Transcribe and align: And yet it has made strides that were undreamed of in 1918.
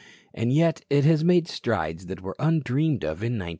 And 0.33 0.51
yet 0.51 0.81
it 0.89 1.05
has 1.05 1.23
made 1.23 1.47
strides 1.47 2.07
that 2.07 2.21
were 2.21 2.35
undreamed 2.39 3.03
of 3.03 3.21
in 3.21 3.33
1918. 3.37 3.49